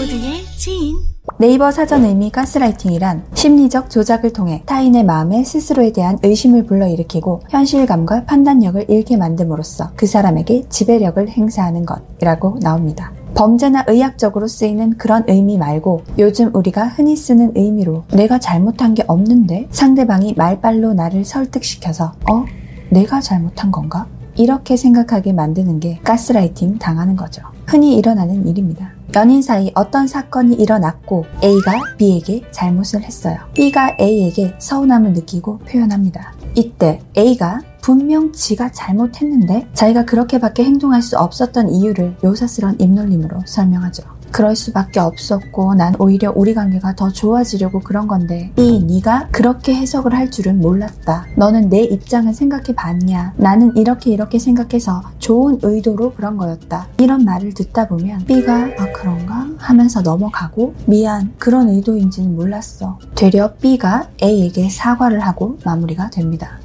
모두의 0.00 0.46
지인 0.56 0.96
네이버 1.38 1.70
사전 1.70 2.06
의미 2.06 2.30
가스라이팅이란 2.30 3.22
심리적 3.34 3.90
조작을 3.90 4.32
통해 4.32 4.62
타인의 4.64 5.04
마음에 5.04 5.44
스스로에 5.44 5.92
대한 5.92 6.18
의심을 6.22 6.64
불러일으키고 6.64 7.42
현실감과 7.50 8.24
판단력을 8.24 8.86
잃게 8.88 9.18
만듦으로써 9.18 9.90
그 9.96 10.06
사람에게 10.06 10.64
지배력을 10.70 11.28
행사하는 11.28 11.84
것이라고 11.84 12.60
나옵니다. 12.62 13.12
범죄나 13.34 13.84
의학적으로 13.88 14.48
쓰이는 14.48 14.96
그런 14.96 15.24
의미 15.28 15.58
말고 15.58 16.02
요즘 16.18 16.50
우리가 16.54 16.86
흔히 16.86 17.14
쓰는 17.14 17.52
의미로 17.54 18.04
내가 18.14 18.38
잘못한 18.38 18.94
게 18.94 19.04
없는데 19.06 19.68
상대방이 19.70 20.32
말빨로 20.34 20.94
나를 20.94 21.26
설득시켜서 21.26 22.14
어? 22.30 22.44
내가 22.88 23.20
잘못한 23.20 23.70
건가? 23.70 24.06
이렇게 24.36 24.78
생각하게 24.78 25.34
만드는 25.34 25.78
게 25.80 26.00
가스라이팅 26.02 26.78
당하는 26.78 27.16
거죠. 27.16 27.42
흔히 27.66 27.96
일어나는 27.96 28.48
일입니다. 28.48 28.99
연인 29.14 29.42
사이 29.42 29.72
어떤 29.74 30.06
사건이 30.06 30.54
일어났고 30.56 31.24
A가 31.42 31.96
B에게 31.98 32.42
잘못을 32.52 33.02
했어요. 33.02 33.38
B가 33.54 33.96
A에게 34.00 34.54
서운함을 34.58 35.12
느끼고 35.14 35.58
표현합니다. 35.58 36.32
이때 36.54 37.00
A가 37.16 37.60
분명 37.82 38.32
지가 38.32 38.70
잘못했는데 38.72 39.68
자기가 39.74 40.04
그렇게밖에 40.04 40.64
행동할 40.64 41.02
수 41.02 41.18
없었던 41.18 41.70
이유를 41.70 42.16
요사스런 42.22 42.78
입놀림으로 42.78 43.40
설명하죠. 43.46 44.19
그럴 44.30 44.56
수밖에 44.56 45.00
없었고 45.00 45.74
난 45.74 45.94
오히려 45.98 46.32
우리 46.34 46.54
관계가 46.54 46.94
더 46.94 47.10
좋아지려고 47.10 47.80
그런 47.80 48.06
건데 48.08 48.52
이 48.56 48.82
네가 48.84 49.28
그렇게 49.30 49.74
해석을 49.74 50.14
할 50.14 50.30
줄은 50.30 50.60
몰랐다. 50.60 51.26
너는 51.36 51.68
내 51.68 51.82
입장을 51.82 52.32
생각해 52.32 52.74
봤냐? 52.74 53.34
나는 53.36 53.76
이렇게 53.76 54.10
이렇게 54.10 54.38
생각해서 54.38 55.02
좋은 55.18 55.58
의도로 55.62 56.12
그런 56.14 56.36
거였다. 56.36 56.88
이런 56.98 57.24
말을 57.24 57.54
듣다 57.54 57.88
보면 57.88 58.24
B가 58.24 58.70
아 58.78 58.92
그런가? 58.92 59.46
하면서 59.58 60.00
넘어가고 60.00 60.74
미안 60.86 61.32
그런 61.38 61.68
의도인지는 61.68 62.34
몰랐어. 62.34 62.98
되려 63.14 63.54
B가 63.54 64.08
A에게 64.22 64.68
사과를 64.68 65.20
하고 65.20 65.58
마무리가 65.64 66.10
됩니다. 66.10 66.60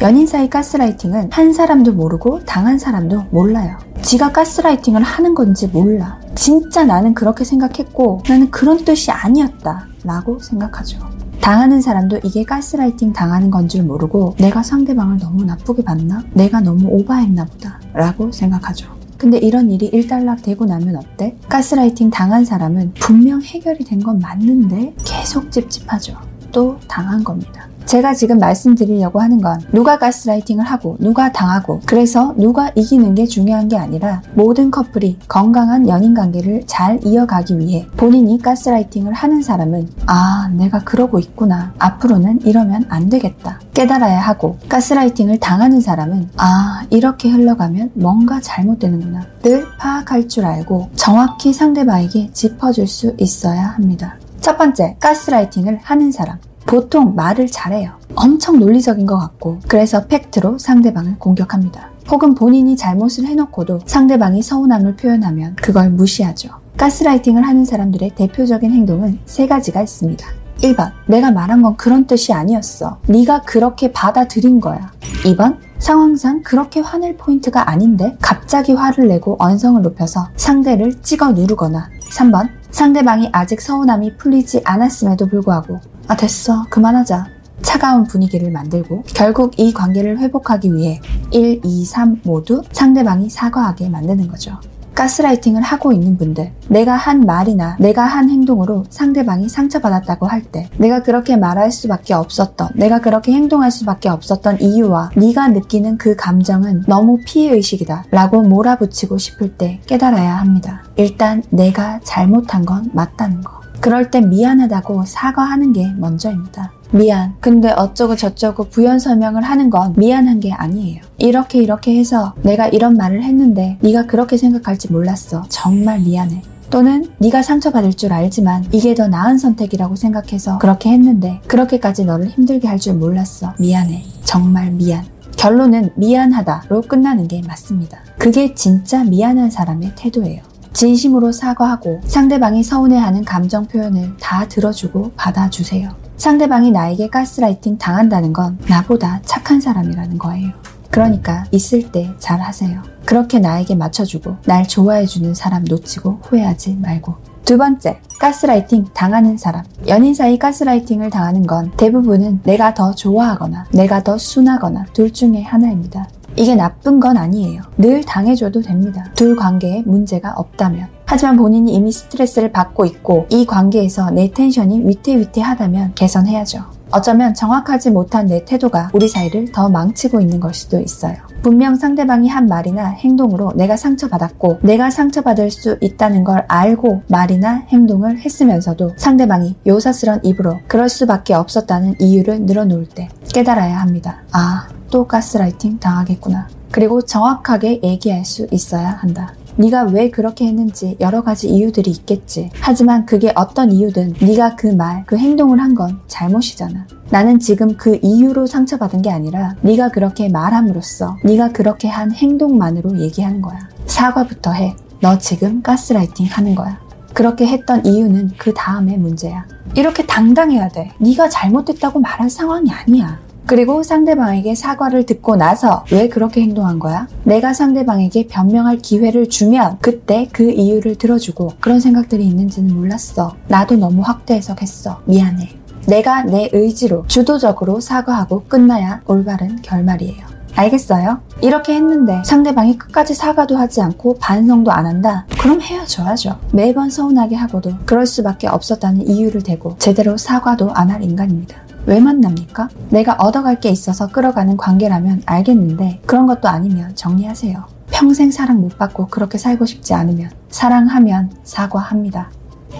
연인 0.00 0.26
사이 0.26 0.50
가스라이팅은 0.50 1.30
한 1.30 1.52
사람도 1.52 1.92
모르고 1.92 2.44
당한 2.44 2.78
사람도 2.78 3.26
몰라요. 3.30 3.78
지가 4.02 4.32
가스라이팅을 4.32 5.02
하는 5.02 5.34
건지 5.34 5.68
몰라. 5.68 6.20
진짜 6.34 6.84
나는 6.84 7.14
그렇게 7.14 7.44
생각했고 7.44 8.22
나는 8.28 8.50
그런 8.50 8.84
뜻이 8.84 9.10
아니었다. 9.10 9.86
라고 10.04 10.38
생각하죠. 10.40 10.98
당하는 11.40 11.80
사람도 11.80 12.20
이게 12.24 12.44
가스라이팅 12.44 13.12
당하는 13.12 13.50
건 13.50 13.68
줄 13.68 13.82
모르고 13.84 14.36
내가 14.38 14.62
상대방을 14.62 15.18
너무 15.18 15.44
나쁘게 15.44 15.82
봤나? 15.84 16.22
내가 16.32 16.60
너무 16.60 16.88
오바했나 16.88 17.44
보다. 17.46 17.80
라고 17.94 18.30
생각하죠. 18.32 18.86
근데 19.18 19.38
이런 19.38 19.70
일이 19.70 19.86
일단락 19.86 20.42
되고 20.42 20.64
나면 20.64 20.96
어때? 20.96 21.36
가스라이팅 21.48 22.10
당한 22.10 22.44
사람은 22.44 22.94
분명 22.94 23.40
해결이 23.40 23.84
된 23.84 24.00
건 24.02 24.18
맞는데 24.18 24.94
계속 25.04 25.50
찝찝하죠. 25.52 26.16
또 26.50 26.76
당한 26.88 27.22
겁니다. 27.22 27.68
제가 27.92 28.14
지금 28.14 28.38
말씀드리려고 28.38 29.20
하는 29.20 29.42
건 29.42 29.60
누가 29.70 29.98
가스라이팅을 29.98 30.64
하고 30.64 30.96
누가 30.98 31.30
당하고 31.30 31.82
그래서 31.84 32.32
누가 32.38 32.70
이기는 32.74 33.14
게 33.14 33.26
중요한 33.26 33.68
게 33.68 33.76
아니라 33.76 34.22
모든 34.32 34.70
커플이 34.70 35.18
건강한 35.28 35.86
연인 35.86 36.14
관계를 36.14 36.62
잘 36.64 36.98
이어가기 37.04 37.58
위해 37.58 37.86
본인이 37.98 38.40
가스라이팅을 38.40 39.12
하는 39.12 39.42
사람은 39.42 39.90
아 40.06 40.50
내가 40.54 40.78
그러고 40.78 41.18
있구나 41.18 41.74
앞으로는 41.78 42.40
이러면 42.46 42.86
안 42.88 43.10
되겠다 43.10 43.60
깨달아야 43.74 44.20
하고 44.20 44.56
가스라이팅을 44.70 45.38
당하는 45.38 45.82
사람은 45.82 46.30
아 46.38 46.86
이렇게 46.88 47.28
흘러가면 47.28 47.90
뭔가 47.92 48.40
잘못되는구나 48.40 49.26
늘 49.42 49.66
파악할 49.76 50.28
줄 50.28 50.46
알고 50.46 50.88
정확히 50.94 51.52
상대방에게 51.52 52.30
짚어줄 52.32 52.86
수 52.86 53.14
있어야 53.18 53.66
합니다. 53.66 54.16
첫 54.40 54.56
번째, 54.56 54.96
가스라이팅을 54.98 55.78
하는 55.82 56.10
사람. 56.10 56.38
보통 56.66 57.14
말을 57.14 57.46
잘해요. 57.48 57.92
엄청 58.14 58.58
논리적인 58.58 59.06
것 59.06 59.18
같고, 59.18 59.60
그래서 59.68 60.06
팩트로 60.06 60.58
상대방을 60.58 61.18
공격합니다. 61.18 61.90
혹은 62.10 62.34
본인이 62.34 62.76
잘못을 62.76 63.26
해놓고도 63.26 63.80
상대방이 63.86 64.42
서운함을 64.42 64.96
표현하면 64.96 65.56
그걸 65.56 65.90
무시하죠. 65.90 66.50
가스라이팅을 66.76 67.42
하는 67.46 67.64
사람들의 67.64 68.14
대표적인 68.16 68.72
행동은 68.72 69.20
세 69.24 69.46
가지가 69.46 69.82
있습니다. 69.82 70.26
1번, 70.62 70.92
내가 71.06 71.30
말한 71.30 71.62
건 71.62 71.76
그런 71.76 72.06
뜻이 72.06 72.32
아니었어. 72.32 72.98
네가 73.06 73.42
그렇게 73.42 73.92
받아들인 73.92 74.60
거야. 74.60 74.92
2번, 75.24 75.58
상황상 75.78 76.42
그렇게 76.42 76.80
화낼 76.80 77.16
포인트가 77.16 77.68
아닌데 77.68 78.16
갑자기 78.20 78.72
화를 78.72 79.08
내고 79.08 79.36
언성을 79.40 79.82
높여서 79.82 80.28
상대를 80.36 81.02
찍어 81.02 81.32
누르거나 81.32 81.90
3번, 82.10 82.48
상대방이 82.70 83.28
아직 83.32 83.60
서운함이 83.60 84.16
풀리지 84.16 84.62
않았음에도 84.64 85.26
불구하고 85.26 85.80
아 86.12 86.16
됐어 86.16 86.66
그만하자 86.68 87.24
차가운 87.62 88.04
분위기를 88.04 88.50
만들고 88.50 89.04
결국 89.14 89.58
이 89.58 89.72
관계를 89.72 90.18
회복하기 90.18 90.74
위해 90.74 91.00
1, 91.30 91.62
2, 91.64 91.84
3 91.86 92.20
모두 92.24 92.60
상대방이 92.70 93.30
사과하게 93.30 93.88
만드는 93.88 94.28
거죠. 94.28 94.58
가스라이팅을 94.94 95.62
하고 95.62 95.90
있는 95.90 96.18
분들, 96.18 96.52
내가 96.68 96.96
한 96.96 97.20
말이나 97.20 97.78
내가 97.80 98.04
한 98.04 98.28
행동으로 98.28 98.84
상대방이 98.90 99.48
상처받았다고 99.48 100.26
할 100.26 100.42
때, 100.42 100.68
내가 100.76 101.02
그렇게 101.02 101.38
말할 101.38 101.72
수밖에 101.72 102.12
없었던, 102.12 102.72
내가 102.74 103.00
그렇게 103.00 103.32
행동할 103.32 103.70
수밖에 103.70 104.10
없었던 104.10 104.60
이유와 104.60 105.12
네가 105.16 105.48
느끼는 105.48 105.96
그 105.96 106.14
감정은 106.14 106.84
너무 106.86 107.20
피해의식이다 107.24 108.04
라고 108.10 108.42
몰아붙이고 108.42 109.16
싶을 109.16 109.56
때 109.56 109.80
깨달아야 109.86 110.36
합니다. 110.36 110.82
일단 110.96 111.42
내가 111.48 112.00
잘못한 112.04 112.66
건 112.66 112.90
맞다는 112.92 113.40
거. 113.40 113.61
그럴 113.82 114.10
땐 114.12 114.30
미안하다고 114.30 115.04
사과하는 115.06 115.72
게 115.72 115.92
먼저입니다. 115.98 116.70
미안. 116.92 117.34
근데 117.40 117.70
어쩌고 117.72 118.14
저쩌고 118.16 118.68
부연 118.68 119.00
설명을 119.00 119.42
하는 119.42 119.70
건 119.70 119.92
미안한 119.96 120.38
게 120.40 120.52
아니에요. 120.52 121.02
이렇게 121.18 121.60
이렇게 121.60 121.98
해서 121.98 122.32
내가 122.42 122.68
이런 122.68 122.96
말을 122.96 123.24
했는데 123.24 123.78
네가 123.80 124.06
그렇게 124.06 124.36
생각할지 124.36 124.92
몰랐어. 124.92 125.42
정말 125.48 125.98
미안해. 126.00 126.42
또는 126.70 127.10
네가 127.18 127.42
상처받을 127.42 127.94
줄 127.94 128.12
알지만 128.12 128.66
이게 128.70 128.94
더 128.94 129.08
나은 129.08 129.36
선택이라고 129.36 129.96
생각해서 129.96 130.58
그렇게 130.58 130.90
했는데 130.90 131.40
그렇게까지 131.48 132.04
너를 132.04 132.28
힘들게 132.28 132.68
할 132.68 132.78
줄 132.78 132.94
몰랐어. 132.94 133.52
미안해. 133.58 134.04
정말 134.24 134.70
미안. 134.70 135.04
결론은 135.36 135.90
미안하다로 135.96 136.82
끝나는 136.82 137.26
게 137.26 137.42
맞습니다. 137.46 137.98
그게 138.16 138.54
진짜 138.54 139.02
미안한 139.02 139.50
사람의 139.50 139.92
태도예요. 139.96 140.51
진심으로 140.72 141.32
사과하고 141.32 142.00
상대방이 142.04 142.62
서운해하는 142.62 143.24
감정 143.24 143.66
표현을 143.66 144.16
다 144.20 144.46
들어주고 144.48 145.12
받아주세요. 145.16 145.90
상대방이 146.16 146.70
나에게 146.70 147.08
가스라이팅 147.08 147.78
당한다는 147.78 148.32
건 148.32 148.58
나보다 148.68 149.20
착한 149.24 149.60
사람이라는 149.60 150.18
거예요. 150.18 150.50
그러니까 150.90 151.44
있을 151.50 151.90
때 151.90 152.14
잘 152.18 152.40
하세요. 152.40 152.82
그렇게 153.04 153.38
나에게 153.38 153.74
맞춰주고 153.74 154.36
날 154.44 154.66
좋아해주는 154.68 155.34
사람 155.34 155.64
놓치고 155.64 156.20
후회하지 156.22 156.76
말고. 156.80 157.14
두 157.44 157.58
번째, 157.58 157.98
가스라이팅 158.20 158.86
당하는 158.94 159.36
사람. 159.36 159.64
연인 159.88 160.14
사이 160.14 160.38
가스라이팅을 160.38 161.10
당하는 161.10 161.44
건 161.44 161.72
대부분은 161.76 162.42
내가 162.44 162.72
더 162.72 162.94
좋아하거나 162.94 163.66
내가 163.72 164.04
더 164.04 164.16
순하거나 164.16 164.86
둘 164.92 165.12
중에 165.12 165.42
하나입니다. 165.42 166.06
이게 166.36 166.54
나쁜 166.54 167.00
건 167.00 167.16
아니에요. 167.16 167.62
늘 167.76 168.02
당해줘도 168.04 168.62
됩니다. 168.62 169.04
둘 169.14 169.36
관계에 169.36 169.82
문제가 169.86 170.32
없다면. 170.36 170.88
하지만 171.04 171.36
본인이 171.36 171.74
이미 171.74 171.92
스트레스를 171.92 172.52
받고 172.52 172.86
있고 172.86 173.26
이 173.28 173.44
관계에서 173.44 174.10
내 174.10 174.30
텐션이 174.30 174.86
위태위태하다면 174.86 175.92
개선해야죠. 175.94 176.64
어쩌면 176.90 177.34
정확하지 177.34 177.90
못한 177.90 178.26
내 178.26 178.44
태도가 178.44 178.90
우리 178.92 179.08
사이를 179.08 179.50
더 179.50 179.68
망치고 179.68 180.20
있는 180.20 180.40
걸 180.40 180.52
수도 180.54 180.78
있어요. 180.78 181.16
분명 181.42 181.74
상대방이 181.74 182.28
한 182.28 182.46
말이나 182.46 182.88
행동으로 182.90 183.52
내가 183.56 183.76
상처받았고 183.76 184.60
내가 184.62 184.90
상처받을 184.90 185.50
수 185.50 185.76
있다는 185.80 186.22
걸 186.22 186.44
알고 186.48 187.02
말이나 187.08 187.64
행동을 187.68 188.18
했으면서도 188.18 188.92
상대방이 188.96 189.56
요사스런 189.66 190.20
입으로 190.22 190.60
그럴 190.68 190.88
수밖에 190.88 191.34
없었다는 191.34 191.96
이유를 191.98 192.42
늘어놓을 192.42 192.86
때 192.86 193.08
깨달아야 193.32 193.80
합니다. 193.80 194.22
아, 194.30 194.68
또 194.92 195.06
가스라이팅 195.06 195.78
당하겠구나. 195.80 196.46
그리고 196.70 197.02
정확하게 197.02 197.80
얘기할 197.82 198.24
수 198.26 198.46
있어야 198.52 198.90
한다. 198.90 199.34
네가 199.56 199.84
왜 199.84 200.10
그렇게 200.10 200.46
했는지 200.46 200.96
여러 201.00 201.22
가지 201.22 201.48
이유들이 201.48 201.90
있겠지. 201.90 202.50
하지만 202.60 203.04
그게 203.06 203.32
어떤 203.34 203.72
이유든 203.72 204.14
네가 204.20 204.56
그 204.56 204.66
말, 204.68 205.04
그 205.06 205.16
행동을 205.18 205.60
한 205.60 205.74
건 205.74 206.00
잘못이잖아. 206.08 206.86
나는 207.10 207.38
지금 207.38 207.76
그 207.76 207.98
이유로 208.02 208.46
상처받은 208.46 209.00
게 209.02 209.10
아니라 209.10 209.54
네가 209.62 209.90
그렇게 209.90 210.28
말함으로써 210.28 211.16
네가 211.24 211.52
그렇게 211.52 211.88
한 211.88 212.12
행동만으로 212.12 212.98
얘기하는 213.00 213.40
거야. 213.42 213.58
사과부터 213.86 214.52
해. 214.52 214.76
너 215.00 215.16
지금 215.18 215.62
가스라이팅 215.62 216.26
하는 216.30 216.54
거야. 216.54 216.78
그렇게 217.14 217.46
했던 217.46 217.84
이유는 217.84 218.32
그 218.38 218.52
다음의 218.54 218.98
문제야. 218.98 219.44
이렇게 219.74 220.04
당당해야 220.06 220.68
돼. 220.68 220.90
네가 220.98 221.28
잘못됐다고 221.30 222.00
말할 222.00 222.28
상황이 222.30 222.70
아니야. 222.70 223.18
그리고 223.46 223.82
상대방에게 223.82 224.54
사과를 224.54 225.04
듣고 225.04 225.36
나서 225.36 225.84
왜 225.90 226.08
그렇게 226.08 226.40
행동한 226.42 226.78
거야? 226.78 227.06
내가 227.24 227.52
상대방에게 227.52 228.26
변명할 228.28 228.78
기회를 228.78 229.28
주면 229.28 229.78
그때 229.80 230.28
그 230.32 230.50
이유를 230.50 230.96
들어주고 230.96 231.54
그런 231.60 231.80
생각들이 231.80 232.24
있는지는 232.26 232.74
몰랐어. 232.74 233.34
나도 233.48 233.76
너무 233.76 234.02
확대 234.02 234.34
해석했어. 234.34 235.00
미안해. 235.06 235.50
내가 235.88 236.22
내 236.22 236.48
의지로 236.52 237.04
주도적으로 237.08 237.80
사과하고 237.80 238.44
끝나야 238.48 239.00
올바른 239.06 239.60
결말이에요. 239.62 240.32
알겠어요? 240.54 241.18
이렇게 241.40 241.74
했는데 241.74 242.22
상대방이 242.24 242.76
끝까지 242.78 243.14
사과도 243.14 243.56
하지 243.56 243.80
않고 243.80 244.18
반성도 244.20 244.70
안 244.70 244.86
한다? 244.86 245.26
그럼 245.40 245.60
헤어져야죠. 245.62 246.38
매번 246.52 246.90
서운하게 246.90 247.34
하고도 247.36 247.72
그럴 247.86 248.06
수밖에 248.06 248.48
없었다는 248.48 249.08
이유를 249.08 249.42
대고 249.42 249.76
제대로 249.78 250.16
사과도 250.16 250.70
안 250.74 250.90
할 250.90 251.02
인간입니다. 251.02 251.56
왜 251.86 252.00
만납니까? 252.00 252.68
내가 252.90 253.14
얻어갈 253.14 253.60
게 253.60 253.68
있어서 253.70 254.06
끌어가는 254.06 254.56
관계라면 254.56 255.22
알겠는데 255.26 256.02
그런 256.06 256.26
것도 256.26 256.48
아니면 256.48 256.94
정리하세요. 256.94 257.64
평생 257.90 258.30
사랑 258.30 258.60
못 258.60 258.78
받고 258.78 259.08
그렇게 259.08 259.38
살고 259.38 259.66
싶지 259.66 259.94
않으면 259.94 260.30
사랑하면 260.48 261.30
사과합니다. 261.44 262.30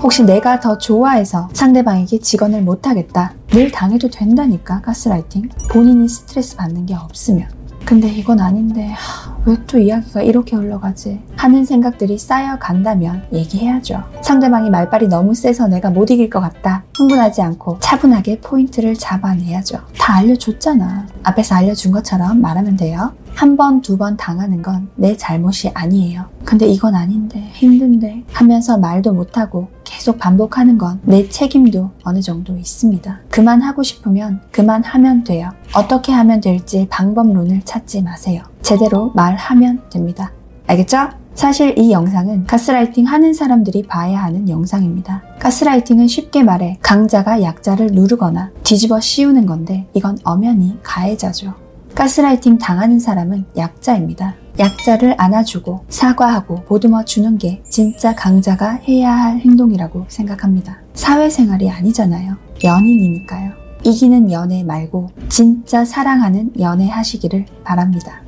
혹시 0.02 0.25
내가 0.25 0.58
더 0.58 0.78
좋아해서 0.78 1.49
상대방에게 1.52 2.19
직언을 2.19 2.62
못하겠다. 2.62 3.34
늘 3.49 3.70
당해도 3.70 4.08
된다니까, 4.08 4.81
가스라이팅. 4.81 5.50
본인이 5.70 6.08
스트레스 6.08 6.56
받는 6.56 6.87
게 6.87 6.94
없으면. 6.94 7.46
근데 7.84 8.08
이건 8.08 8.40
아닌데 8.40 8.94
왜 9.44 9.56
또 9.66 9.78
이야기가 9.78 10.22
이렇게 10.22 10.54
흘러가지 10.54 11.20
하는 11.36 11.64
생각들이 11.64 12.18
쌓여간다면 12.18 13.22
얘기해야죠. 13.32 14.02
상대방이 14.22 14.68
말빨이 14.70 15.08
너무 15.08 15.34
세서 15.34 15.66
내가 15.68 15.88
못 15.90 16.10
이길 16.10 16.28
것 16.28 16.40
같다. 16.40 16.84
흥분하지 16.96 17.40
않고 17.42 17.78
차분하게 17.80 18.40
포인트를 18.40 18.94
잡아내야죠. 18.94 19.78
다 19.98 20.16
알려줬잖아. 20.16 21.06
앞에서 21.22 21.54
알려준 21.54 21.90
것처럼 21.92 22.40
말하면 22.40 22.76
돼요. 22.76 23.12
한 23.34 23.56
번, 23.56 23.80
두 23.80 23.96
번 23.96 24.16
당하는 24.18 24.60
건 24.62 24.90
내 24.94 25.16
잘못이 25.16 25.70
아니에요. 25.72 26.26
근데 26.44 26.66
이건 26.66 26.94
아닌데, 26.94 27.48
힘든데 27.54 28.24
하면서 28.30 28.76
말도 28.76 29.12
못하고 29.14 29.68
계속 29.84 30.18
반복하는 30.18 30.76
건 30.76 31.00
내 31.04 31.26
책임도 31.28 31.90
어느 32.04 32.20
정도 32.20 32.56
있습니다. 32.58 33.20
그만하고 33.30 33.82
싶으면 33.82 34.40
그만하면 34.50 35.24
돼요. 35.24 35.50
어떻게 35.74 36.12
하면 36.12 36.40
될지 36.42 36.86
방법론을 36.90 37.62
찾지 37.64 38.02
마세요. 38.02 38.42
제대로 38.62 39.11
말하면 39.14 39.82
됩니다. 39.91 40.32
알겠죠? 40.67 41.11
사실 41.35 41.79
이 41.79 41.93
영상은 41.93 42.44
가스라이팅 42.47 43.06
하는 43.06 43.32
사람들이 43.32 43.85
봐야 43.85 44.23
하는 44.23 44.49
영상입니다. 44.49 45.23
가스라이팅은 45.38 46.06
쉽게 46.06 46.43
말해 46.43 46.79
강자가 46.82 47.43
약자를 47.43 47.88
누르거나 47.88 48.50
뒤집어 48.62 49.00
씌우는 49.00 49.47
건데 49.47 49.87
이건 49.94 50.19
엄연히 50.25 50.79
가해자죠. 50.82 51.55
가스라이팅 51.94 52.59
당하는 52.59 52.99
사람은 52.99 53.47
약자입니다. 53.56 54.35
약자를 54.59 55.14
안아주고 55.19 55.85
사과하고 55.88 56.64
보듬어 56.64 57.05
주는 57.05 57.38
게 57.38 57.62
진짜 57.69 58.14
강자가 58.14 58.73
해야 58.88 59.12
할 59.12 59.38
행동이라고 59.38 60.06
생각합니다. 60.09 60.79
사회생활이 60.94 61.70
아니잖아요. 61.70 62.37
연인이니까요. 62.62 63.53
이기는 63.85 64.31
연애 64.31 64.62
말고 64.62 65.11
진짜 65.29 65.85
사랑하는 65.85 66.53
연애 66.61 66.88
하시기를 66.88 67.47
바랍니다. 67.64 68.21